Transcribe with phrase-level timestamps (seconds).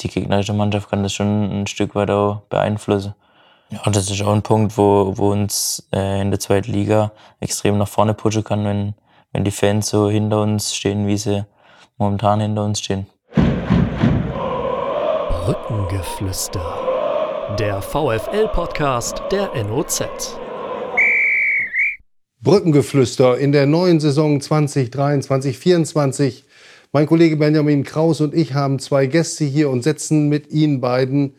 [0.00, 3.14] die gegnerische Mannschaft kann das schon ein Stück weit auch beeinflussen.
[3.70, 7.76] Ja, das ist auch ein Punkt, wo, wo uns äh, in der zweiten Liga extrem
[7.76, 8.94] nach vorne pushen kann, wenn,
[9.32, 11.44] wenn die Fans so hinter uns stehen, wie sie
[11.98, 13.06] momentan hinter uns stehen.
[15.44, 16.62] Brückengeflüster.
[17.58, 20.04] Der VFL-Podcast der NOZ.
[22.40, 26.47] Brückengeflüster in der neuen Saison 2023, 2024.
[26.90, 31.34] Mein Kollege Benjamin Kraus und ich haben zwei Gäste hier und setzen mit Ihnen beiden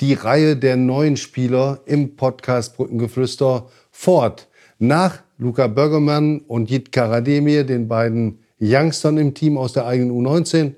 [0.00, 4.48] die Reihe der neuen Spieler im Podcast Brückengeflüster fort.
[4.80, 10.72] Nach Luca Bürgermann und Jit Karademir, den beiden Youngstern im Team aus der eigenen U19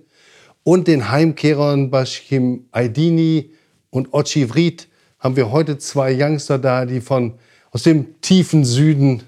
[0.64, 3.52] und den Heimkehrern Bashkim Aydini
[3.88, 4.86] und Ochi Vried
[5.18, 7.32] haben wir heute zwei Youngster da, die von
[7.70, 9.22] aus dem tiefen Süden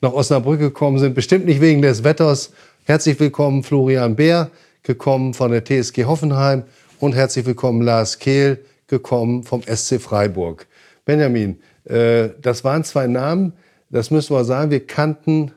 [0.00, 1.14] nach Osnabrück gekommen sind.
[1.14, 2.52] Bestimmt nicht wegen des Wetters.
[2.90, 4.50] Herzlich willkommen Florian Bär,
[4.82, 6.64] gekommen von der TSG Hoffenheim
[6.98, 10.66] und herzlich willkommen Lars Kehl, gekommen vom SC Freiburg.
[11.04, 13.52] Benjamin, äh, das waren zwei Namen,
[13.90, 15.52] das müssen wir sagen, wir kannten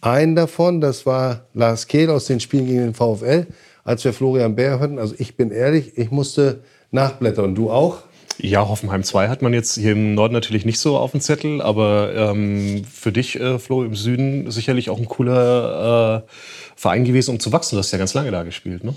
[0.00, 3.46] einen davon, das war Lars Kehl aus den Spielen gegen den VfL,
[3.84, 4.98] als wir Florian Bär hörten.
[4.98, 7.54] Also ich bin ehrlich, ich musste nachblättern.
[7.54, 8.02] Du auch?
[8.38, 11.62] Ja, Hoffenheim 2 hat man jetzt hier im Norden natürlich nicht so auf dem Zettel,
[11.62, 16.30] aber ähm, für dich, äh, Flo, im Süden sicherlich auch ein cooler äh,
[16.76, 17.76] Verein gewesen, um zu wachsen.
[17.76, 18.94] Du hast ja ganz lange da gespielt, ne?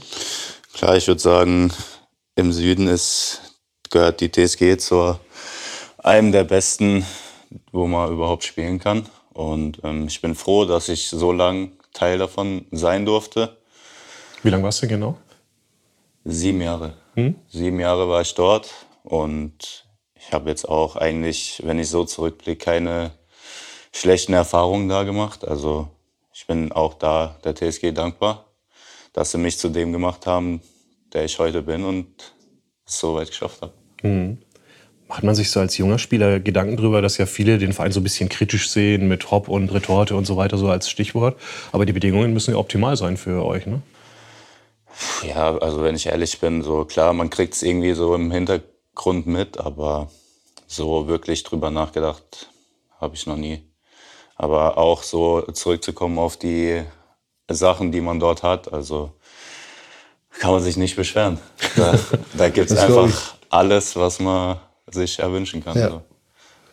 [0.73, 1.71] Klar, ich würde sagen,
[2.35, 3.41] im Süden ist
[3.89, 5.19] gehört die TSG zu
[5.97, 7.05] einem der besten,
[7.71, 9.05] wo man überhaupt spielen kann.
[9.33, 13.57] Und ähm, ich bin froh, dass ich so lange Teil davon sein durfte.
[14.43, 15.17] Wie lange warst du genau?
[16.25, 16.93] Sieben Jahre.
[17.15, 17.35] Hm?
[17.49, 18.69] Sieben Jahre war ich dort
[19.03, 23.11] und ich habe jetzt auch eigentlich, wenn ich so zurückblicke, keine
[23.93, 25.47] schlechten Erfahrungen da gemacht.
[25.47, 25.87] Also
[26.33, 28.45] ich bin auch da der TSG dankbar,
[29.13, 30.61] dass sie mich zu dem gemacht haben,
[31.13, 32.33] der ich heute bin und
[32.85, 33.73] es so weit geschafft habe.
[34.03, 34.39] Mhm.
[35.07, 37.99] Macht man sich so als junger Spieler Gedanken darüber, dass ja viele den Verein so
[37.99, 41.39] ein bisschen kritisch sehen mit Hop und Retorte und so weiter, so als Stichwort.
[41.71, 43.81] Aber die Bedingungen müssen ja optimal sein für euch, ne?
[45.27, 48.29] Ja, also wenn ich ehrlich bin, so klar, man kriegt es irgendwie so im
[48.99, 50.09] Hintergrund mit, aber
[50.67, 52.49] so wirklich drüber nachgedacht
[52.99, 53.63] habe ich noch nie.
[54.35, 56.83] Aber auch so zurückzukommen auf die
[57.49, 59.11] Sachen, die man dort hat, also
[60.39, 61.39] kann man sich nicht beschweren.
[61.75, 61.97] Da,
[62.37, 64.59] da gibt es einfach alles, was man
[64.91, 65.77] sich erwünschen kann.
[65.77, 66.01] Ja.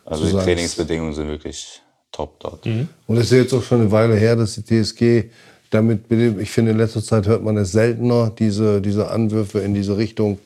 [0.05, 1.81] Also die Trainingsbedingungen sind wirklich
[2.13, 2.67] top dort.
[2.67, 2.89] Mhm.
[3.07, 5.31] Und es ist jetzt auch schon eine Weile her, dass die TSG
[5.77, 9.97] damit, ich finde, in letzter Zeit hört man es seltener, diese, diese Anwürfe in diese
[9.97, 10.39] Richtung,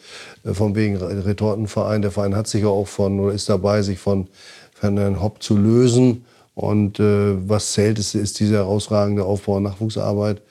[0.44, 2.02] äh, von wegen Retortenverein.
[2.02, 4.26] Der Verein hat sich ja auch von, oder ist dabei, sich von,
[4.74, 6.24] von Herrn Hopp zu lösen.
[6.54, 10.42] Und äh, was zählt, ist, ist diese herausragende Aufbau- und Nachwuchsarbeit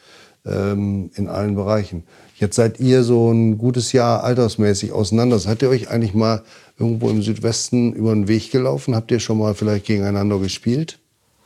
[0.46, 2.04] ähm, in allen Bereichen.
[2.36, 5.40] Jetzt seid ihr so ein gutes Jahr altersmäßig auseinander.
[5.40, 6.42] Seid ihr euch eigentlich mal
[6.80, 8.96] irgendwo im Südwesten über den Weg gelaufen?
[8.96, 11.00] Habt ihr schon mal vielleicht gegeneinander gespielt?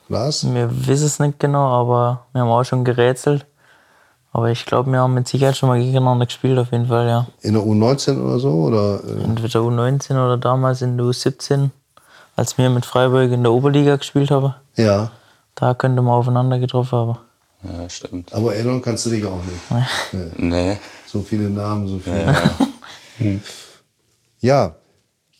[0.10, 0.46] Lars?
[0.54, 3.46] Wir wissen es nicht genau, aber wir haben auch schon gerätselt.
[4.32, 7.28] Aber ich glaube, wir haben mit Sicherheit schon mal gegeneinander gespielt, auf jeden Fall, ja.
[7.42, 8.50] In der U19 oder so?
[8.50, 9.00] Oder?
[9.24, 11.70] Entweder U19 oder damals in der U17,
[12.36, 14.56] als wir mit Freiburg in der Oberliga gespielt haben.
[14.76, 15.12] Ja.
[15.54, 17.18] Da könnte man aufeinander getroffen haben.
[17.64, 18.34] Ja, stimmt.
[18.34, 19.88] Aber erinnern kannst du dich auch nicht.
[20.12, 20.48] Nee.
[20.50, 20.78] nee.
[21.06, 22.26] So viele Namen, so viele.
[22.26, 22.52] Ja,
[23.20, 23.42] hm.
[24.40, 24.76] ja.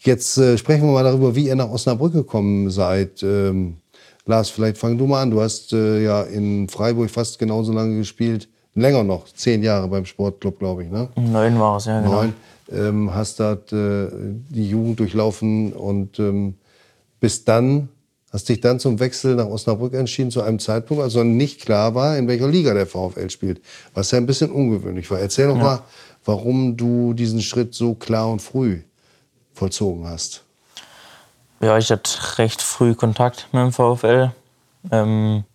[0.02, 3.24] jetzt äh, sprechen wir mal darüber, wie ihr nach Osnabrück gekommen seid.
[3.24, 3.78] Ähm,
[4.26, 5.32] Lars, vielleicht fang du mal an.
[5.32, 8.48] Du hast äh, ja in Freiburg fast genauso lange gespielt.
[8.76, 10.90] Länger noch, zehn Jahre beim Sportclub, glaube ich.
[10.90, 11.10] Ne?
[11.16, 12.24] Neun war es, ja, genau.
[12.24, 12.34] Neun.
[12.72, 14.08] Ähm, hast dort äh,
[14.50, 16.56] die Jugend durchlaufen und ähm,
[17.20, 17.90] bist dann
[18.34, 21.94] Hast dich dann zum Wechsel nach Osnabrück entschieden, zu einem Zeitpunkt, als noch nicht klar
[21.94, 23.62] war, in welcher Liga der VfL spielt.
[23.94, 25.20] Was ja ein bisschen ungewöhnlich war.
[25.20, 25.64] Erzähl doch ja.
[25.64, 25.84] mal,
[26.26, 28.80] warum du diesen Schritt so klar und früh
[29.54, 30.43] vollzogen hast.
[31.64, 34.32] Ja, ich hatte recht früh Kontakt mit dem VfL.
[34.92, 35.46] Ähm,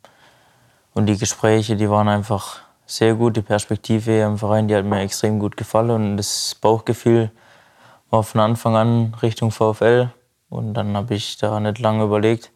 [0.94, 3.36] und die Gespräche, die waren einfach sehr gut.
[3.36, 5.90] Die Perspektive im Verein, die hat mir extrem gut gefallen.
[5.90, 7.30] Und das Bauchgefühl
[8.10, 10.10] war von Anfang an Richtung VfL.
[10.48, 12.50] Und dann habe ich da nicht lange überlegt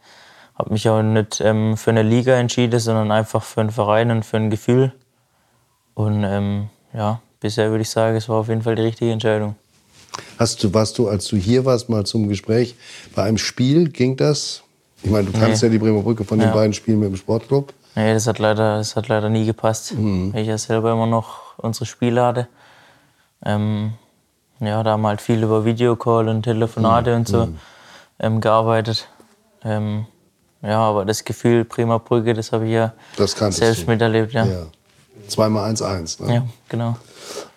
[0.55, 4.25] habe mich auch nicht ähm, für eine Liga entschieden, sondern einfach für einen Verein und
[4.25, 4.93] für ein Gefühl.
[5.95, 9.57] Und ähm, ja, bisher würde ich sagen, es war auf jeden Fall die richtige Entscheidung.
[10.39, 12.75] Hast du, warst du, als du hier warst, mal zum Gespräch,
[13.15, 14.63] bei einem Spiel ging das?
[15.03, 15.69] Ich meine, du kannst nee.
[15.69, 16.47] ja die Bremer Brücke von ja.
[16.47, 17.73] den beiden Spielen mit dem Sportclub.
[17.95, 20.33] Nee, das hat leider, das hat leider nie gepasst, mhm.
[20.33, 22.49] weil ich ja selber immer noch unsere Spiele hatte.
[23.45, 23.93] Ähm,
[24.61, 27.17] ja, da haben wir halt viel über Videocall und Telefonate mhm.
[27.17, 27.59] und so mhm.
[28.21, 29.09] ähm, gearbeitet.
[29.65, 30.07] Ähm,
[30.63, 33.91] ja, aber das Gefühl Prima Brücke, das habe ich ja selbst du.
[33.91, 34.33] miterlebt.
[34.33, 34.47] Ja.
[34.47, 34.67] ja.
[35.27, 36.25] Zweimal 1-1.
[36.25, 36.35] Ne?
[36.35, 36.97] Ja, genau.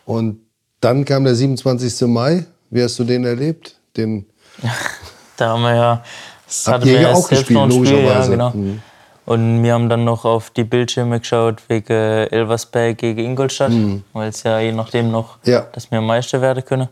[0.06, 0.40] Und
[0.82, 2.08] Dann kam der 27.
[2.08, 2.46] Mai.
[2.70, 3.76] Wie hast du den erlebt?
[3.98, 4.26] Den
[5.38, 6.04] Da haben wir ja.
[6.48, 8.32] Das Habt hatten ihr wir ja auch selbst gespielt, logischerweise.
[8.32, 8.50] Ja, genau.
[8.52, 8.82] Mhm.
[9.26, 13.72] Und wir haben dann noch auf die Bildschirme geschaut wegen Elversberg gegen Ingolstadt,
[14.14, 15.52] weil es ja je nachdem noch, Mhm.
[15.52, 15.62] Ja.
[15.72, 16.90] dass wir Meister werden können.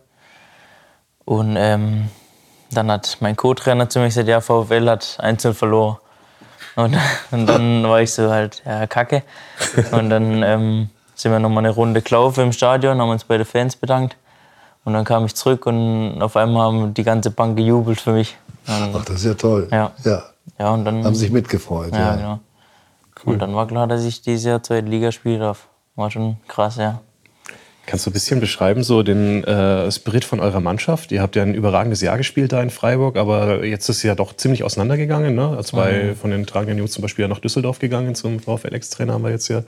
[1.25, 2.09] Und ähm,
[2.71, 5.97] dann hat mein Co-Trainer zu mir gesagt, ja, VfL hat einzeln verloren.
[6.75, 6.97] Und,
[7.31, 9.21] und dann war ich so halt, ja, kacke.
[9.91, 13.45] Und dann ähm, sind wir nochmal eine Runde gelaufen im Stadion, haben uns bei den
[13.45, 14.15] Fans bedankt.
[14.85, 18.37] Und dann kam ich zurück und auf einmal haben die ganze Bank gejubelt für mich.
[18.67, 19.67] Und, Ach, das ist ja toll.
[19.71, 19.91] Ja.
[20.03, 20.23] ja.
[20.59, 21.03] ja, und dann.
[21.03, 21.93] Haben sich mitgefreut.
[21.93, 22.39] ja, Ja, genau.
[23.25, 25.67] Und dann war klar, dass ich dieses Jahr zweite Liga spielen darf.
[25.95, 26.99] War schon krass, ja.
[27.85, 31.11] Kannst du ein bisschen beschreiben, so den äh, Spirit von eurer Mannschaft?
[31.11, 34.15] Ihr habt ja ein überragendes Jahr gespielt da in Freiburg, aber jetzt ist es ja
[34.15, 35.35] doch ziemlich auseinandergegangen.
[35.35, 35.59] Ne?
[35.63, 39.31] Zwei von den tragenden Jungs zum Beispiel ja nach Düsseldorf gegangen zum VfL-Ex-Trainer, haben wir
[39.31, 39.63] jetzt ja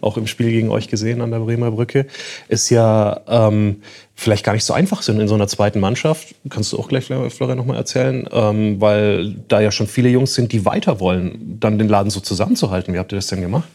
[0.00, 2.06] auch im Spiel gegen euch gesehen an der Bremer Brücke.
[2.48, 3.82] Ist ja ähm,
[4.16, 6.34] vielleicht gar nicht so einfach sind in so einer zweiten Mannschaft.
[6.48, 10.50] Kannst du auch gleich, Florian, nochmal erzählen, ähm, weil da ja schon viele Jungs sind,
[10.50, 12.92] die weiter wollen, dann den Laden so zusammenzuhalten.
[12.92, 13.68] Wie habt ihr das denn gemacht?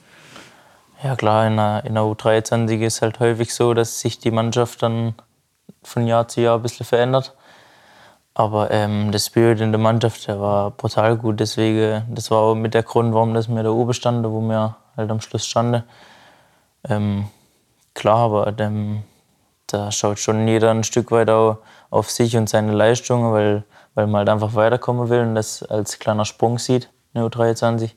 [1.06, 4.82] Ja klar, in der, in der U23 ist halt häufig so, dass sich die Mannschaft
[4.82, 5.14] dann
[5.84, 7.36] von Jahr zu Jahr ein bisschen verändert.
[8.34, 11.40] Aber ähm, der Spirit in der Mannschaft, der war brutal gut.
[11.40, 14.78] Deswegen, das war auch mit der Grund, warum das wir da oben standen, wo wir
[14.98, 15.84] halt am Schluss standen.
[16.90, 17.28] Ähm,
[17.94, 19.04] klar, aber ähm,
[19.68, 21.60] da schaut schon jeder ein Stück weit auch
[21.92, 23.64] auf sich und seine Leistungen, weil,
[23.94, 27.92] weil man halt einfach weiterkommen will und das als kleiner Sprung sieht, in der U23.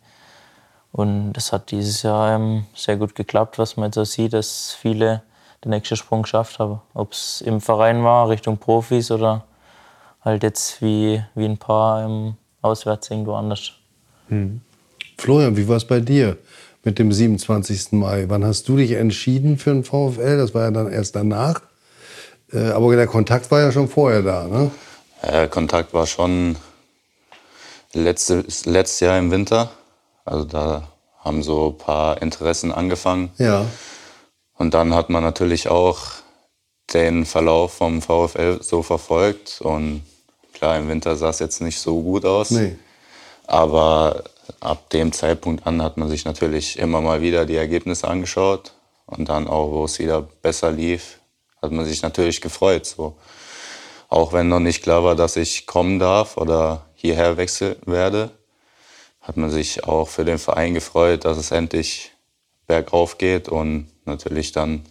[0.98, 4.72] Und das hat dieses Jahr ähm, sehr gut geklappt, was man jetzt so sieht, dass
[4.72, 5.22] viele
[5.64, 6.80] den nächsten Sprung geschafft haben.
[6.92, 9.44] Ob es im Verein war, Richtung Profis oder
[10.24, 13.74] halt jetzt wie, wie ein paar ähm, auswärts irgendwo anders.
[15.16, 16.36] Florian, wie war es bei dir
[16.82, 17.92] mit dem 27.
[17.92, 18.24] Mai?
[18.26, 20.36] Wann hast du dich entschieden für den VfL?
[20.36, 21.62] Das war ja dann erst danach.
[22.52, 24.72] Äh, aber der Kontakt war ja schon vorher da, ne?
[25.22, 26.56] Äh, Kontakt war schon
[27.92, 29.70] letztes, letztes Jahr im Winter.
[30.28, 30.88] Also da
[31.18, 33.30] haben so ein paar Interessen angefangen.
[33.38, 33.64] Ja.
[34.56, 35.98] Und dann hat man natürlich auch
[36.92, 39.60] den Verlauf vom VfL so verfolgt.
[39.60, 40.02] Und
[40.52, 42.50] klar, im Winter sah es jetzt nicht so gut aus.
[42.50, 42.76] Nee.
[43.46, 44.24] Aber
[44.60, 48.72] ab dem Zeitpunkt an hat man sich natürlich immer mal wieder die Ergebnisse angeschaut.
[49.06, 51.18] Und dann auch, wo es wieder besser lief,
[51.62, 52.84] hat man sich natürlich gefreut.
[52.86, 53.16] So.
[54.08, 58.30] Auch wenn noch nicht klar war, dass ich kommen darf oder hierher wechseln werde,
[59.28, 62.12] hat man sich auch für den Verein gefreut, dass es endlich
[62.66, 64.82] bergauf geht und natürlich dann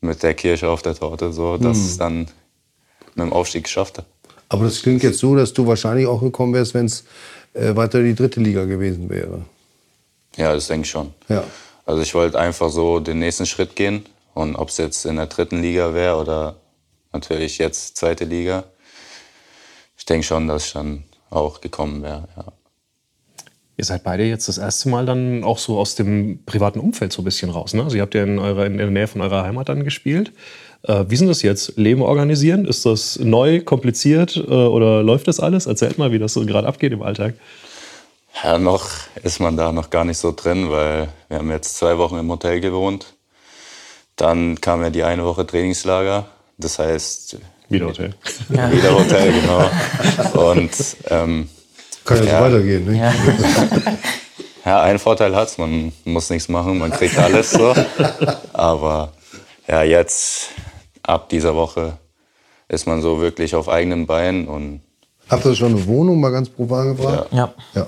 [0.00, 2.28] mit der Kirsche auf der Torte so, dass es dann
[3.14, 4.06] mit dem Aufstieg geschafft hat.
[4.48, 7.04] Aber das klingt jetzt so, dass du wahrscheinlich auch gekommen wärst, wenn es
[7.52, 9.44] äh, weiter die dritte Liga gewesen wäre.
[10.36, 11.12] Ja, das denke ich schon.
[11.28, 11.42] Ja.
[11.84, 15.26] Also ich wollte einfach so den nächsten Schritt gehen und ob es jetzt in der
[15.26, 16.56] dritten Liga wäre oder
[17.12, 18.64] natürlich jetzt zweite Liga,
[19.96, 22.28] ich denke schon, dass ich dann auch gekommen wäre.
[22.36, 22.44] Ja.
[23.76, 27.22] Ihr seid beide jetzt das erste Mal dann auch so aus dem privaten Umfeld so
[27.22, 27.72] ein bisschen raus.
[27.72, 27.82] Ne?
[27.82, 30.32] Also ihr habt ja in, eurer, in der Nähe von eurer Heimat dann gespielt.
[30.82, 31.76] Äh, wie sind das jetzt?
[31.78, 32.66] Leben organisieren?
[32.66, 35.66] Ist das neu, kompliziert äh, oder läuft das alles?
[35.66, 37.34] Erzählt mal, wie das so gerade abgeht im Alltag.
[38.42, 38.88] Ja, noch
[39.22, 42.30] ist man da noch gar nicht so drin, weil wir haben jetzt zwei Wochen im
[42.30, 43.14] Hotel gewohnt.
[44.16, 46.26] Dann kam ja die eine Woche Trainingslager.
[46.58, 47.38] Das heißt,
[47.72, 48.14] Wieder Hotel.
[48.48, 50.50] wieder Hotel, genau.
[50.50, 50.70] Und
[51.08, 51.48] ähm,
[52.04, 52.38] Kann ja, Ja.
[52.38, 52.98] so weitergehen, ne?
[52.98, 53.12] Ja.
[54.64, 57.74] Ja, einen Vorteil hat's, man muss nichts machen, man kriegt alles so.
[58.52, 59.12] Aber
[59.66, 60.50] ja, jetzt
[61.02, 61.98] ab dieser Woche
[62.68, 64.80] ist man so wirklich auf eigenen Beinen und,
[65.28, 67.32] Habt ihr schon eine Wohnung, mal ganz profan gefragt?
[67.32, 67.52] ja.
[67.74, 67.86] Ja.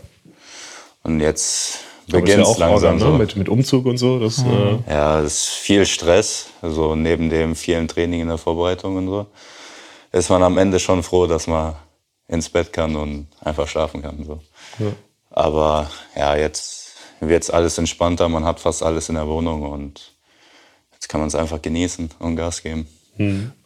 [1.05, 1.79] und jetzt
[2.09, 3.01] beginnt ja es auch langsam ne?
[3.05, 3.11] so.
[3.13, 4.19] mit, mit Umzug und so.
[4.19, 8.97] Das, äh, Ja, es ist viel Stress, also neben dem vielen Training in der Vorbereitung
[8.97, 9.27] und so,
[10.11, 11.75] ist man am Ende schon froh, dass man
[12.29, 14.25] ins Bett kann und einfach schlafen kann.
[14.25, 14.41] So.
[15.31, 20.13] Aber ja, jetzt wird alles entspannter, man hat fast alles in der Wohnung und
[20.93, 22.87] jetzt kann man es einfach genießen und Gas geben.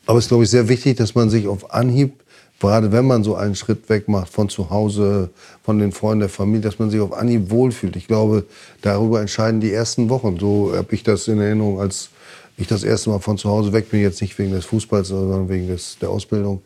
[0.07, 2.23] Aber es ist, glaube ich, sehr wichtig, dass man sich auf Anhieb,
[2.61, 5.31] gerade wenn man so einen Schritt weg macht von zu Hause,
[5.63, 7.97] von den Freunden der Familie, dass man sich auf Anhieb wohlfühlt.
[7.97, 8.45] Ich glaube,
[8.83, 10.39] darüber entscheiden die ersten Wochen.
[10.39, 12.11] So habe ich das in Erinnerung, als
[12.57, 15.49] ich das erste Mal von zu Hause weg bin, jetzt nicht wegen des Fußballs, sondern
[15.49, 16.63] wegen des, der Ausbildung.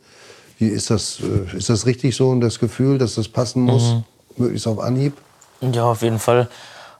[0.63, 3.97] Wie ist das, äh, ist das richtig so und das Gefühl, dass das passen muss,
[4.37, 5.13] möglichst auf Anhieb?
[5.61, 6.49] Ja, auf jeden Fall.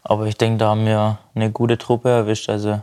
[0.03, 2.49] Aber ich denke, da haben wir eine gute Truppe erwischt.
[2.49, 2.83] Also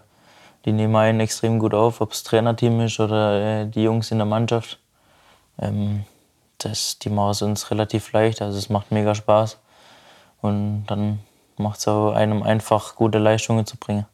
[0.63, 4.19] die nehmen einen extrem gut auf, ob es Trainerteam ist oder äh, die Jungs in
[4.19, 4.79] der Mannschaft.
[5.62, 6.05] Ähm,
[6.59, 8.41] das, die machen es uns relativ leicht.
[8.41, 9.57] Also es macht mega Spaß.
[10.39, 11.19] Und dann
[11.57, 14.05] macht es auch einem einfach, gute Leistungen zu bringen.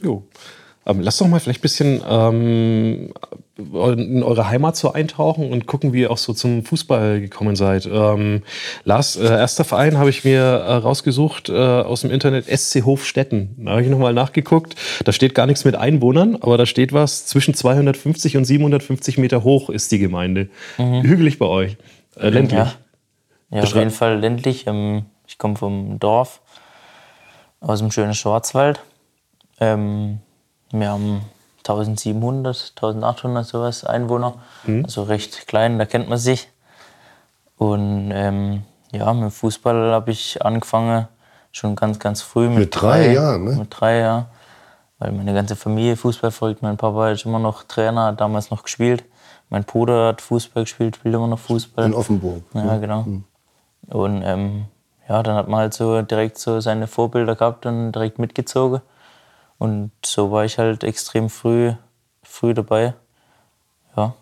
[0.00, 0.22] jo.
[0.84, 3.12] Ähm, lasst doch mal vielleicht ein bisschen ähm,
[3.56, 7.86] in eure Heimat so eintauchen und gucken, wie ihr auch so zum Fußball gekommen seid.
[7.86, 8.42] Ähm,
[8.84, 13.54] Lars, äh, erster Verein habe ich mir äh, rausgesucht äh, aus dem Internet, SC Hofstetten.
[13.58, 14.74] Da habe ich nochmal nachgeguckt.
[15.04, 19.44] Da steht gar nichts mit Einwohnern, aber da steht was, zwischen 250 und 750 Meter
[19.44, 20.48] hoch ist die Gemeinde.
[20.76, 21.76] Hügelig bei euch.
[22.16, 22.58] Äh, ländlich.
[22.58, 22.74] Ja,
[23.50, 24.66] ja auf jeden Fall ländlich.
[24.66, 26.40] Ähm, ich komme vom Dorf,
[27.60, 28.80] aus dem schönen Schwarzwald.
[29.60, 30.18] Ähm,
[30.72, 31.22] wir haben
[31.58, 34.34] 1700, 1800 sowas Einwohner.
[34.84, 36.48] Also recht klein, da kennt man sich.
[37.56, 41.06] Und ähm, ja, mit Fußball habe ich angefangen
[41.52, 42.48] schon ganz, ganz früh.
[42.48, 43.52] Mit, Mit drei Jahren, ne?
[43.52, 44.26] Mit drei Jahren.
[44.98, 46.62] Weil meine ganze Familie Fußball folgt.
[46.62, 49.04] Mein Papa ist immer noch Trainer, hat damals noch gespielt.
[49.50, 51.86] Mein Bruder hat Fußball gespielt, spielt immer noch Fußball.
[51.86, 52.42] In Offenburg.
[52.54, 53.06] Ja, genau.
[53.88, 54.66] Und ähm,
[55.08, 58.80] ja, dann hat man halt so direkt so seine Vorbilder gehabt und direkt mitgezogen.
[59.62, 61.72] Und so war ich halt extrem früh,
[62.24, 62.94] früh dabei.
[63.96, 64.14] Ja.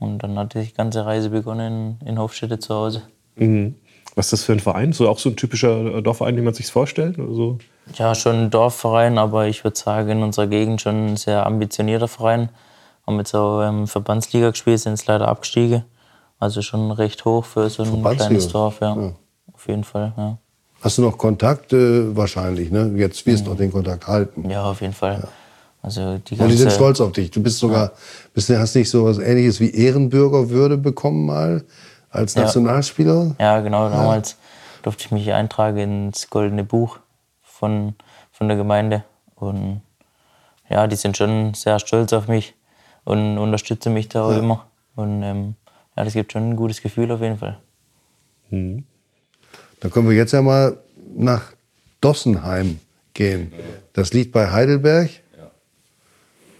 [0.00, 3.02] Und dann hat die ganze Reise begonnen in, in Hofstätte zu Hause.
[3.36, 3.76] Mhm.
[4.16, 4.92] Was ist das für ein Verein?
[4.92, 7.20] So auch so ein typischer äh, Dorfverein, wie man sich vorstellt?
[7.20, 7.58] Oder so?
[7.94, 12.08] Ja, schon ein Dorfverein, aber ich würde sagen, in unserer Gegend schon ein sehr ambitionierter
[12.08, 12.48] Verein.
[13.06, 15.84] Haben jetzt auch ähm, Verbandsliga gespielt, sind jetzt leider abgestiegen.
[16.40, 18.96] Also schon recht hoch für so ein kleines Dorf, ja.
[18.96, 19.12] Ja.
[19.52, 20.38] Auf jeden Fall, ja.
[20.80, 21.72] Hast du noch Kontakt?
[21.72, 22.92] Äh, wahrscheinlich, ne?
[22.96, 24.48] Jetzt wirst du auch den Kontakt halten.
[24.48, 25.26] Ja, auf jeden Fall.
[25.82, 27.30] Also die Und die sind ganze- stolz auf dich.
[27.30, 27.92] Du bist sogar,
[28.34, 31.64] bist, hast nicht so was ähnliches wie Ehrenbürgerwürde bekommen mal
[32.10, 32.42] als Ja.
[32.42, 33.34] Nationalspieler?
[33.38, 33.88] Ja, genau.
[33.88, 34.36] Damals
[34.82, 36.98] durfte ich mich eintragen ins Goldene Buch
[37.42, 37.94] von,
[38.32, 39.04] von der Gemeinde.
[39.36, 39.80] Und
[40.68, 42.54] ja, die sind schon sehr stolz auf mich
[43.04, 44.66] und unterstützen mich da auch immer.
[44.96, 45.54] Und ähm,
[45.96, 47.58] ja, das gibt schon ein gutes Gefühl auf jeden Fall.
[49.80, 50.76] Dann können wir jetzt ja mal
[51.14, 51.52] nach
[52.00, 52.78] Dossenheim
[53.14, 53.52] gehen.
[53.92, 55.10] Das liegt bei Heidelberg.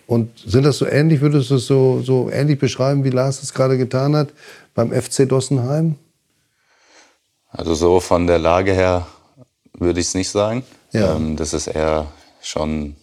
[0.06, 3.54] Und sind das so ähnlich, würdest du es so, so ähnlich beschreiben, wie Lars es
[3.54, 4.30] gerade getan hat
[4.74, 5.94] beim FC Dossenheim?
[7.48, 9.06] Also so von der Lage her
[9.78, 10.64] würde ich es nicht sagen.
[10.92, 11.14] Ja.
[11.14, 12.08] Ähm, das ist eher
[12.42, 12.96] schon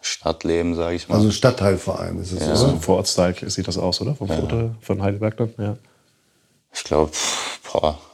[0.00, 1.16] Stadtleben, sage ich mal.
[1.16, 2.54] Also ein Stadtteilverein ist es, Ja.
[2.54, 4.14] So ein Vorortstyle sieht das aus, oder?
[4.14, 5.54] Vom Foto von Heidelberg dann?
[5.58, 5.76] Ja.
[6.72, 7.10] ich glaube,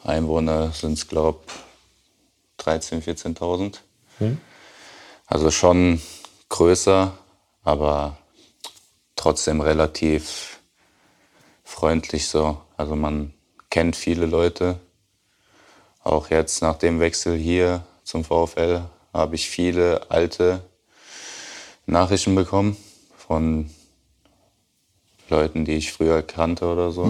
[0.04, 1.40] Einwohner sind es, glaube
[2.60, 3.78] 13.000, 14.000.
[5.26, 6.00] Also schon
[6.48, 7.16] größer,
[7.62, 8.16] aber
[9.16, 10.60] trotzdem relativ
[11.64, 12.60] freundlich so.
[12.76, 13.32] Also man
[13.70, 14.78] kennt viele Leute.
[16.02, 20.60] Auch jetzt nach dem Wechsel hier zum VfL habe ich viele alte
[21.86, 22.76] Nachrichten bekommen
[23.16, 23.70] von
[25.30, 27.04] Leuten, die ich früher kannte oder so.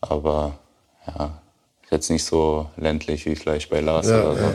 [0.00, 0.58] Aber
[1.06, 1.40] ja,
[1.90, 4.42] jetzt nicht so ländlich wie vielleicht bei Lars Ja, oder so.
[4.42, 4.52] ja.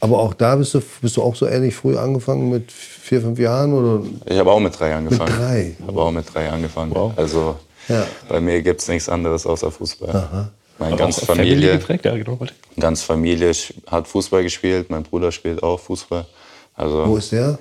[0.00, 3.38] Aber auch da bist du, bist du auch so ähnlich früh angefangen mit vier, fünf
[3.38, 3.72] Jahren?
[3.72, 4.04] Oder?
[4.26, 5.30] Ich habe auch mit drei angefangen.
[5.30, 5.76] Mit drei?
[5.78, 6.92] Ich habe auch mit drei angefangen.
[6.94, 7.12] Wow.
[7.16, 7.56] Also
[7.88, 8.04] Ja.
[8.28, 10.50] bei mir gibt es nichts anderes außer Fußball.
[10.78, 12.38] Meine Aber ganze Familie, ja, genau.
[12.80, 13.52] ganz Familie
[13.86, 14.90] hat Fußball gespielt.
[14.90, 16.26] Mein Bruder spielt auch Fußball.
[16.74, 17.58] Also Wo ist der?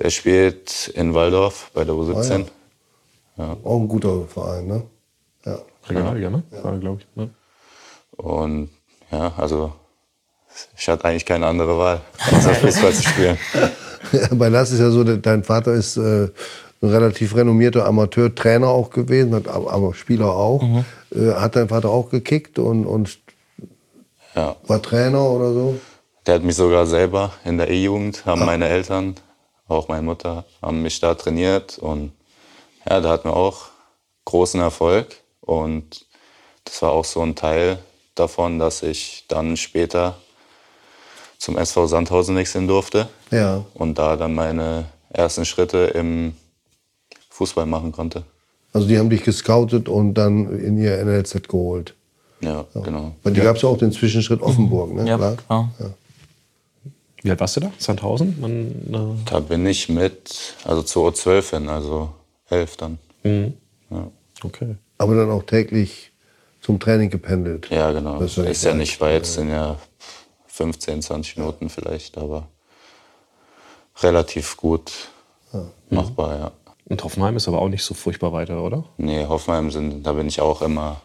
[0.00, 2.46] der spielt in Waldorf bei der U17.
[3.62, 4.82] Auch ein guter Verein, ne?
[5.46, 5.58] Ja.
[5.88, 6.42] Regionalliga, ne?
[6.52, 6.70] Ja.
[6.76, 7.06] glaube ich.
[7.16, 7.30] Ne?
[8.20, 8.70] Und
[9.10, 9.72] ja, also
[10.76, 12.00] ich hatte eigentlich keine andere Wahl,
[12.32, 13.38] außer Fußball zu spielen.
[14.32, 16.28] Bei Lars ist ja so, dein Vater ist äh,
[16.82, 20.62] ein relativ renommierter Amateurtrainer auch gewesen, hat, aber Spieler auch.
[21.14, 23.18] Äh, hat dein Vater auch gekickt und, und
[24.34, 24.56] Ja.
[24.66, 25.80] war Trainer oder so?
[26.26, 29.16] Der hat mich sogar selber in der E-Jugend, haben meine Eltern,
[29.68, 32.12] auch meine Mutter, haben mich da trainiert und
[32.88, 33.66] ja, da hatten wir auch
[34.24, 36.06] großen Erfolg und
[36.64, 37.78] das war auch so ein Teil
[38.14, 40.16] davon, dass ich dann später
[41.38, 43.64] zum SV Sandhausen wechseln durfte Ja.
[43.74, 46.34] und da dann meine ersten Schritte im
[47.30, 48.24] Fußball machen konnte.
[48.72, 51.94] Also die haben dich gescoutet und dann in ihr NLZ geholt.
[52.42, 53.14] Ja, genau.
[53.22, 55.06] Weil die gab es ja auch den Zwischenschritt Offenburg, ne?
[55.08, 55.36] Ja, Klar?
[55.46, 55.70] klar.
[57.22, 57.72] Wie alt warst du da?
[57.78, 58.36] Sandhausen?
[58.40, 62.10] Man, äh, Da bin ich mit, also zur U12 hin, also
[62.48, 62.98] elf dann.
[64.42, 64.76] okay.
[64.98, 66.09] Aber dann auch täglich
[66.70, 67.68] zum Training gependelt.
[67.70, 68.18] Ja, genau.
[68.20, 69.76] Das ist Ist ja ja, nicht weit, sind ja
[70.46, 72.46] 15, 20 Minuten vielleicht, aber
[74.02, 74.92] relativ gut
[75.90, 76.52] machbar, ja.
[76.88, 78.84] Und Hoffenheim ist aber auch nicht so furchtbar weiter, oder?
[78.96, 81.00] Nee, Hoffenheim sind, da bin ich auch immer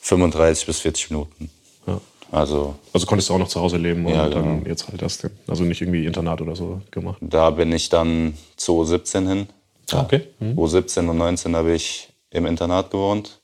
[0.00, 1.50] 35 bis 40 Minuten.
[1.86, 2.00] Ja.
[2.30, 4.68] Also Also konntest du auch noch zu Hause leben und Ja, dann genau.
[4.68, 5.20] jetzt halt das.
[5.46, 7.18] Also nicht irgendwie Internat oder so gemacht.
[7.20, 9.48] da bin ich dann zu U17 hin.
[9.92, 10.28] Ah, okay.
[10.40, 10.58] Mhm.
[10.58, 13.41] U17 und 19 habe ich im Internat gewohnt.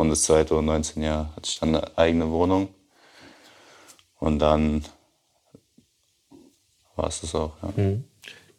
[0.00, 2.68] Und das zweite und 19 Jahr hatte ich dann eine eigene Wohnung.
[4.18, 4.82] Und dann
[6.96, 7.68] war es das auch, ja.
[7.76, 8.04] Mhm.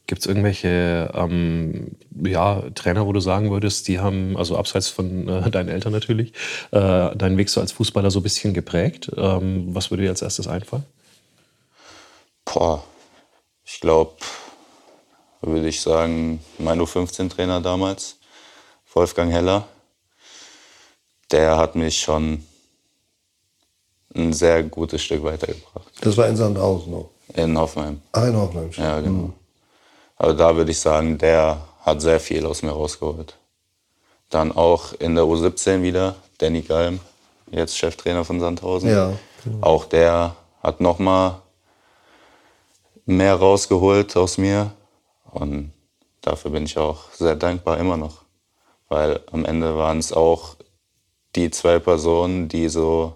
[0.06, 5.28] Gibt es irgendwelche ähm, ja, Trainer, wo du sagen würdest, die haben, also abseits von
[5.28, 6.34] äh, deinen Eltern natürlich,
[6.72, 9.10] äh, deinen Weg so als Fußballer so ein bisschen geprägt?
[9.16, 10.86] Ähm, was würde dir als erstes einfallen?
[12.46, 12.84] Boah,
[13.64, 14.16] ich glaube,
[15.42, 18.20] würde ich sagen, mein U15-Trainer damals,
[18.94, 19.68] Wolfgang Heller,
[21.32, 22.46] der hat mich schon
[24.16, 25.92] ein sehr gutes Stück weitergebracht.
[26.02, 27.10] Das war in Sandhausen noch.
[27.34, 28.02] In Hoffenheim.
[28.12, 28.70] Ah, in Hoffenheim.
[28.76, 29.34] Ja, genau.
[30.18, 33.38] Also da würde ich sagen, der hat sehr viel aus mir rausgeholt.
[34.30, 37.00] Dann auch in der U17 wieder, Danny Galm,
[37.50, 38.90] jetzt Cheftrainer von Sandhausen.
[38.90, 39.14] Ja.
[39.62, 41.42] Auch der hat noch mal
[43.06, 44.72] mehr rausgeholt aus mir.
[45.32, 45.72] Und
[46.22, 48.22] dafür bin ich auch sehr dankbar immer noch.
[48.90, 50.56] Weil am Ende waren es auch
[51.36, 53.16] die zwei Personen, die so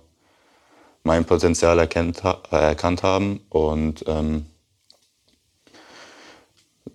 [1.04, 4.46] mein Potenzial erkennt, erkannt haben und ähm,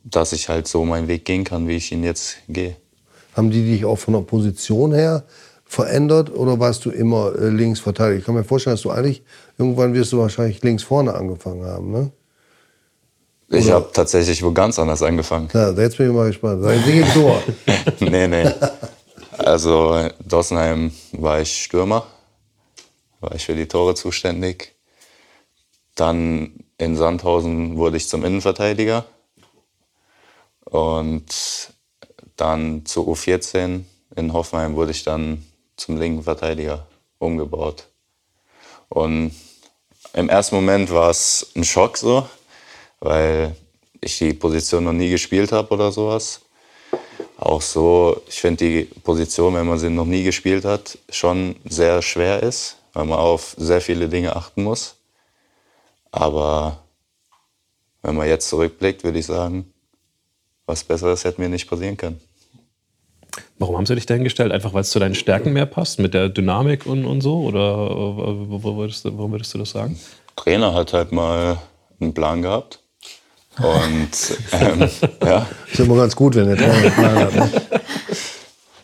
[0.05, 2.77] dass ich halt so meinen Weg gehen kann, wie ich ihn jetzt gehe.
[3.37, 5.25] Haben die dich auch von der Position her
[5.65, 8.21] verändert oder warst du immer äh, links verteidigt?
[8.21, 9.23] Ich kann mir vorstellen, dass du eigentlich
[9.57, 12.11] irgendwann wirst du wahrscheinlich links vorne angefangen haben, ne?
[13.53, 15.49] Ich Oder- habe tatsächlich wo ganz anders angefangen.
[15.53, 16.63] Ja, jetzt bin ich mal gespannt.
[16.63, 17.43] Sag ich, Tor.
[18.01, 18.49] nee, nee.
[19.51, 22.07] Also in Dossenheim war ich Stürmer,
[23.19, 24.77] war ich für die Tore zuständig.
[25.97, 29.07] Dann in Sandhausen wurde ich zum Innenverteidiger.
[30.67, 31.75] Und
[32.37, 33.83] dann zu U14
[34.15, 35.45] in Hoffenheim wurde ich dann
[35.77, 36.87] zum linken Verteidiger
[37.19, 37.89] umgebaut.
[38.89, 39.35] Und
[40.13, 42.25] im ersten Moment war es ein Schock so,
[43.01, 43.57] weil
[44.01, 46.41] ich die Position noch nie gespielt habe oder sowas.
[47.41, 52.03] Auch so, ich finde die Position, wenn man sie noch nie gespielt hat, schon sehr
[52.03, 54.97] schwer ist, weil man auf sehr viele Dinge achten muss.
[56.13, 56.81] Aber
[58.03, 59.73] wenn man jetzt zurückblickt, würde ich sagen,
[60.67, 62.21] was Besseres hätte mir nicht passieren können.
[63.59, 64.53] Warum haben sie dich dahin gestellt?
[64.53, 67.41] Einfach weil es zu deinen Stärken mehr passt, mit der Dynamik und, und so?
[67.41, 69.99] Oder äh, wo würdest du, warum würdest du das sagen?
[70.37, 71.57] Trainer hat halt mal
[72.01, 72.81] einen Plan gehabt.
[73.59, 74.11] Und
[74.53, 74.89] ähm,
[75.25, 77.35] ja, Ist immer ganz gut, wenn der Trainer einen Plan hat.
[77.35, 77.63] Ne?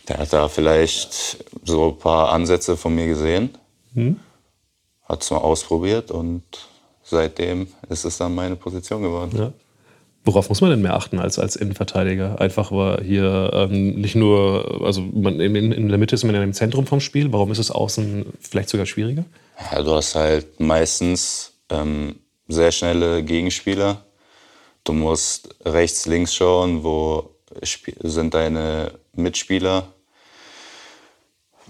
[0.09, 3.51] der hat da vielleicht so ein paar Ansätze von mir gesehen,
[5.05, 6.43] hat es mal ausprobiert und
[7.03, 9.37] seitdem ist es dann meine Position geworden.
[9.37, 9.53] Ja.
[10.25, 12.41] Worauf muss man denn mehr achten als, als Innenverteidiger?
[12.41, 16.43] Einfach weil hier ähm, nicht nur, also man, in, in der Mitte ist man ja
[16.43, 17.33] im Zentrum vom Spiel.
[17.33, 19.25] Warum ist es außen vielleicht sogar schwieriger?
[19.71, 22.17] Ja, du hast halt meistens ähm,
[22.49, 24.05] sehr schnelle Gegenspieler.
[24.87, 27.31] Du musst rechts, links schauen, wo
[28.03, 29.89] sind deine Mitspieler.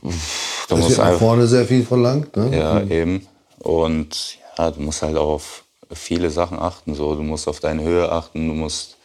[0.02, 2.36] Du musst wird nach vorne sehr viel verlangt.
[2.36, 2.56] Ne?
[2.56, 3.26] ja, eben.
[3.58, 6.94] Und ja, du musst halt auf viele Sachen achten.
[6.94, 7.14] So.
[7.14, 8.98] Du musst auf deine Höhe achten, du musst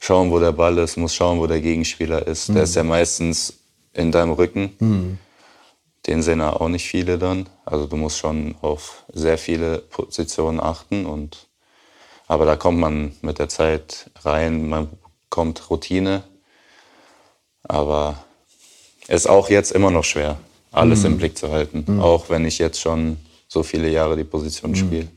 [0.00, 2.48] schauen, wo der Ball ist, du musst schauen, wo der Gegenspieler ist.
[2.48, 3.54] Der ist ja meistens
[3.92, 5.18] in deinem Rücken.
[6.08, 7.48] Den sehen ja auch nicht viele dann.
[7.64, 11.06] Also du musst schon auf sehr viele Positionen achten.
[11.06, 11.45] Und,
[12.26, 14.88] aber da kommt man mit der Zeit rein, man
[15.28, 16.22] bekommt Routine.
[17.62, 18.16] Aber
[19.08, 20.36] es ist auch jetzt immer noch schwer,
[20.72, 22.00] alles im Blick zu halten.
[22.00, 23.16] Auch wenn ich jetzt schon
[23.48, 25.08] so viele Jahre die Position spiele.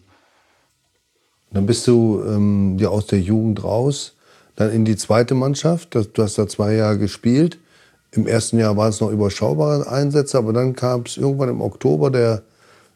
[1.51, 4.13] Dann bist du ähm, ja aus der Jugend raus,
[4.55, 5.95] dann in die zweite Mannschaft.
[5.95, 7.57] Du hast da zwei Jahre gespielt.
[8.11, 12.11] Im ersten Jahr waren es noch überschaubare Einsätze, aber dann kam es irgendwann im Oktober
[12.11, 12.43] der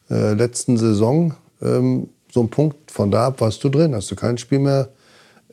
[0.09, 2.91] äh, letzten Saison ähm, so ein Punkt.
[2.91, 4.89] Von da ab warst du drin, hast du kein Spiel mehr.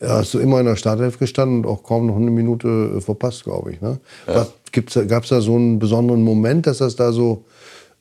[0.00, 3.00] ja, Hast du immer in der Startelf gestanden und auch kaum noch eine Minute äh,
[3.02, 3.80] verpasst, glaube ich.
[3.82, 4.00] Ne?
[4.26, 7.44] Gab es da so einen besonderen Moment, dass das da so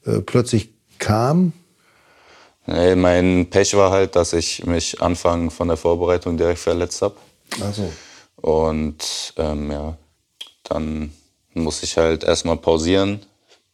[0.05, 1.51] äh, plötzlich kam?
[2.67, 7.15] Nee, mein Pech war halt, dass ich mich Anfang von der Vorbereitung direkt verletzt habe.
[7.61, 7.91] Ach so.
[8.35, 9.97] Und ähm, ja,
[10.63, 11.11] dann
[11.53, 13.19] muss ich halt erstmal pausieren.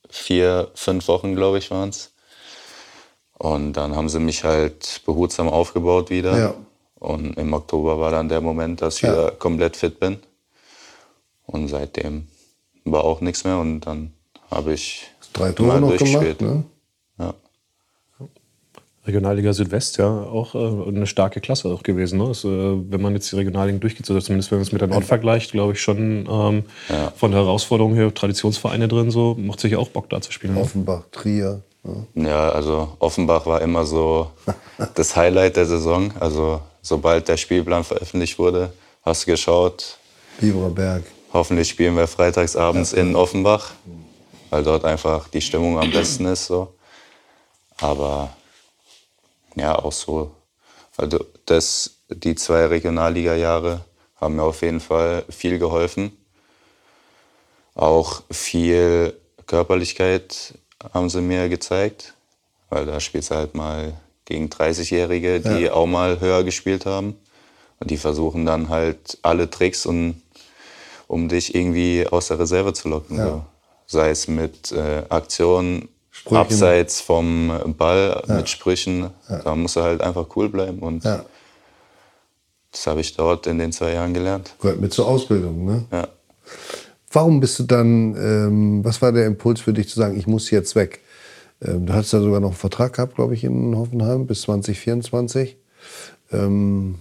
[0.10, 2.12] Vier, fünf Wochen, glaube ich, waren es.
[3.38, 6.38] Und dann haben sie mich halt behutsam aufgebaut wieder.
[6.38, 6.54] Ja.
[7.00, 9.12] Und im Oktober war dann der Moment, dass ich Ja.
[9.12, 10.18] wieder komplett fit bin.
[11.46, 12.28] Und seitdem
[12.86, 13.58] war auch nichts mehr.
[13.60, 14.14] Und dann
[14.50, 16.02] habe ich Drei Tore mal noch gemacht.
[16.02, 16.42] durchgespielt.
[16.42, 16.64] Ne?
[17.20, 17.34] Ja.
[19.06, 22.18] Regionalliga Südwest, ja, auch äh, eine starke Klasse auch gewesen.
[22.18, 22.28] Ne?
[22.30, 24.88] Das, äh, wenn man jetzt die Regionalligen durchgeht, oder zumindest wenn man es mit der
[24.88, 26.64] Nord vergleicht, glaube ich schon ähm,
[27.16, 30.56] von der Herausforderung her, Traditionsvereine drin, so macht sich auch Bock da zu spielen.
[30.56, 30.62] Ne?
[30.62, 31.62] Offenbach, Trier.
[31.86, 32.24] Ja.
[32.24, 34.32] Ja, also Offenbach war immer so
[34.96, 36.12] das Highlight der Saison.
[36.20, 39.98] Also sobald der Spielplan veröffentlicht wurde, hast du geschaut,
[40.40, 41.04] Biberer Berg.
[41.32, 43.72] hoffentlich spielen wir freitagsabends in Offenbach,
[44.50, 46.48] weil dort einfach die Stimmung am besten ist.
[46.48, 46.74] So.
[47.78, 48.36] Aber
[49.56, 50.32] ja, auch so.
[50.98, 53.82] Also das, die zwei Regionalliga-Jahre
[54.20, 56.18] haben mir auf jeden Fall viel geholfen.
[57.76, 59.14] Auch viel
[59.46, 60.54] Körperlichkeit
[60.94, 62.14] haben sie mir gezeigt,
[62.70, 63.94] weil da spielst du halt mal
[64.26, 65.74] gegen 30-Jährige, die ja.
[65.74, 67.16] auch mal höher gespielt haben.
[67.80, 70.22] Und die versuchen dann halt alle Tricks, um,
[71.08, 73.18] um dich irgendwie aus der Reserve zu locken.
[73.18, 73.28] Ja.
[73.28, 73.46] So.
[73.88, 76.38] Sei es mit äh, Aktionen Sprüchen.
[76.38, 78.36] abseits vom Ball, ja.
[78.36, 79.12] mit Sprüchen.
[79.28, 80.80] Da musst du halt einfach cool bleiben.
[80.80, 84.54] Und das habe ich dort in den zwei Jahren gelernt.
[84.60, 85.86] Gehört mit zur Ausbildung, ne?
[85.92, 86.08] Ja.
[87.16, 90.52] Warum bist du dann, ähm, was war der Impuls für dich zu sagen, ich muss
[90.52, 91.00] jetzt weg?
[91.62, 95.56] Ähm, du hast ja sogar noch einen Vertrag gehabt, glaube ich, in Hoffenheim bis 2024.
[96.34, 96.96] Ähm,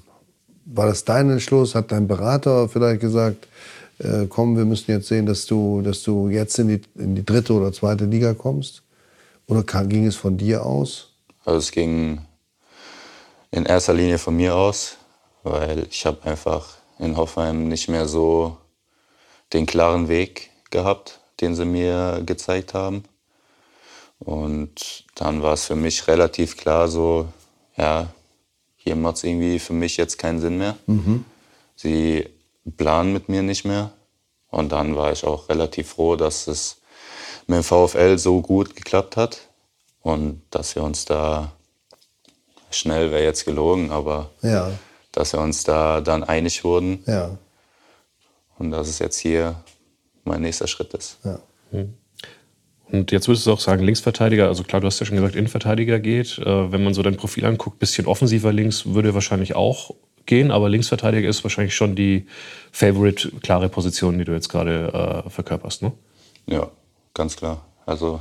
[0.67, 1.75] war das dein Entschluss?
[1.75, 3.49] Hat dein Berater vielleicht gesagt,
[3.99, 7.27] äh, komm, wir müssen jetzt sehen, dass du, dass du jetzt in die, in die
[7.27, 8.85] dritte oder zweite Liga kommst?
[9.49, 11.09] Oder kam, ging es von dir aus?
[11.45, 12.21] Also es ging
[13.51, 14.97] in erster Linie von mir aus,
[15.43, 18.59] weil ich habe einfach in Hoffenheim nicht mehr so
[19.53, 23.05] den klaren Weg gehabt, den sie mir gezeigt haben.
[24.19, 27.29] Und dann war es für mich relativ klar so,
[27.77, 28.09] ja,
[28.77, 30.77] hier macht es irgendwie für mich jetzt keinen Sinn mehr.
[30.87, 31.25] Mhm.
[31.77, 32.29] Sie
[32.77, 33.93] planen mit mir nicht mehr.
[34.51, 36.77] Und dann war ich auch relativ froh, dass es
[37.47, 39.49] mit dem VfL so gut geklappt hat
[40.03, 41.53] und dass wir uns da
[42.71, 44.71] schnell wäre jetzt gelogen, aber ja.
[45.13, 47.03] dass wir uns da dann einig wurden.
[47.07, 47.37] Ja.
[48.59, 49.57] Und dass es jetzt hier
[50.25, 51.19] mein nächster Schritt ist.
[51.25, 51.41] Ja.
[51.73, 51.95] Mhm.
[52.91, 55.99] Und jetzt würdest du auch sagen, Linksverteidiger, also klar, du hast ja schon gesagt, Innenverteidiger
[55.99, 56.39] geht.
[56.39, 59.95] Äh, wenn man so dein Profil anguckt, bisschen offensiver links würde wahrscheinlich auch
[60.27, 62.27] gehen, aber Linksverteidiger ist wahrscheinlich schon die
[62.73, 65.93] favorite, klare Position, die du jetzt gerade äh, verkörperst, ne?
[66.47, 66.71] Ja,
[67.15, 67.65] ganz klar.
[67.87, 68.21] Also,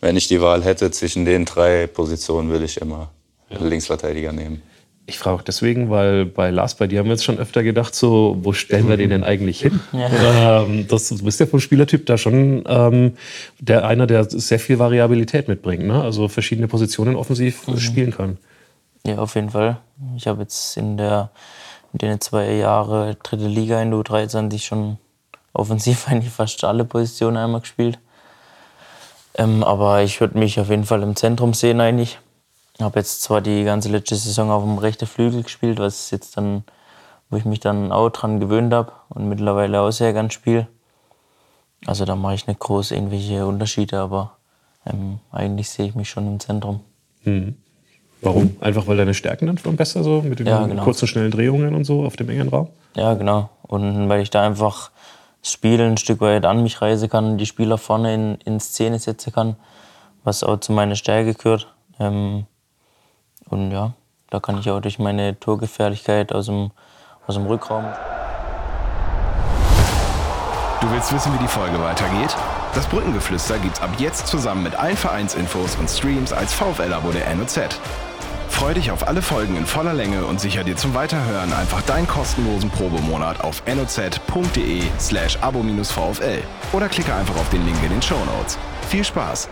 [0.00, 3.10] wenn ich die Wahl hätte zwischen den drei Positionen, würde ich immer
[3.50, 3.58] ja.
[3.58, 4.62] Linksverteidiger nehmen.
[5.06, 7.94] Ich frage auch deswegen, weil bei Lars, bei dir haben wir jetzt schon öfter gedacht,
[7.94, 9.80] so, wo stellen wir den denn eigentlich hin?
[9.92, 10.62] Ja.
[10.62, 13.16] Ähm, das, du bist ja vom Spielertyp da schon ähm,
[13.58, 16.00] der einer, der sehr viel Variabilität mitbringt, ne?
[16.00, 17.78] also verschiedene Positionen offensiv mhm.
[17.78, 18.38] spielen kann.
[19.04, 19.78] Ja, auf jeden Fall.
[20.16, 21.30] Ich habe jetzt in, der,
[21.92, 24.98] in den zwei Jahre dritte Liga in der U23 schon
[25.52, 27.98] offensiv eigentlich fast alle Positionen einmal gespielt.
[29.34, 32.18] Ähm, aber ich würde mich auf jeden Fall im Zentrum sehen eigentlich.
[32.76, 36.36] Ich habe jetzt zwar die ganze letzte Saison auf dem rechten Flügel gespielt, was jetzt
[36.36, 36.64] dann,
[37.30, 40.66] wo ich mich dann auch dran gewöhnt habe und mittlerweile auch sehr gern spiele.
[41.86, 44.36] Also da mache ich nicht groß irgendwelche Unterschiede, aber
[44.86, 46.80] ähm, eigentlich sehe ich mich schon im Zentrum.
[47.24, 47.56] Mhm.
[48.22, 48.56] Warum?
[48.60, 50.84] Einfach weil deine Stärken dann schon besser so mit den ja, genau.
[50.84, 52.68] kurzen, schnellen Drehungen und so auf dem engen Raum?
[52.94, 53.50] Ja, genau.
[53.62, 54.92] Und weil ich da einfach
[55.42, 59.00] das Spiel ein Stück weit an mich reisen kann, die Spieler vorne in, in Szene
[59.00, 59.56] setzen kann,
[60.22, 61.74] was auch zu meiner Stärke gehört.
[61.98, 62.46] Ähm,
[63.52, 63.92] und ja,
[64.30, 66.70] da kann ich auch durch meine Torgefährlichkeit aus dem,
[67.26, 67.84] aus dem Rückraum.
[70.80, 72.34] Du willst wissen, wie die Folge weitergeht?
[72.74, 77.60] Das Brückengeflüster gibt's ab jetzt zusammen mit allen Vereinsinfos und Streams als VfL-Abo der NOZ.
[78.48, 82.06] Freu dich auf alle Folgen in voller Länge und sicher dir zum Weiterhören einfach deinen
[82.08, 88.18] kostenlosen Probemonat auf noz.de slash abo-vfl oder klicke einfach auf den Link in den Show
[88.36, 88.58] Notes.
[88.88, 89.48] Viel Spaß!